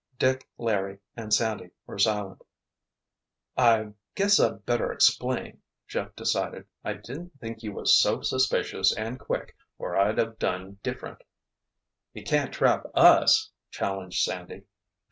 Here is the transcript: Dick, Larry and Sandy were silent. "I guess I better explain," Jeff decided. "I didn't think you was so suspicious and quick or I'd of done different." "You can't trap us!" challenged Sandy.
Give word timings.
Dick, 0.17 0.49
Larry 0.57 0.97
and 1.15 1.31
Sandy 1.31 1.69
were 1.85 1.99
silent. 1.99 2.43
"I 3.55 3.91
guess 4.15 4.39
I 4.39 4.53
better 4.53 4.91
explain," 4.91 5.61
Jeff 5.85 6.15
decided. 6.15 6.65
"I 6.83 6.93
didn't 6.93 7.39
think 7.39 7.61
you 7.61 7.73
was 7.73 7.95
so 8.01 8.21
suspicious 8.21 8.97
and 8.97 9.19
quick 9.19 9.55
or 9.77 9.95
I'd 9.95 10.17
of 10.17 10.39
done 10.39 10.79
different." 10.81 11.21
"You 12.15 12.23
can't 12.23 12.51
trap 12.51 12.87
us!" 12.95 13.51
challenged 13.69 14.23
Sandy. 14.23 14.63